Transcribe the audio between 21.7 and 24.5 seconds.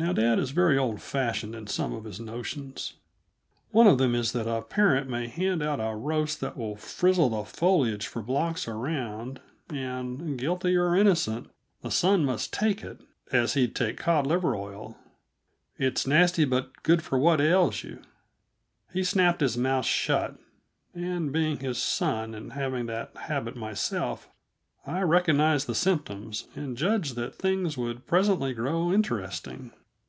son and having that habit myself,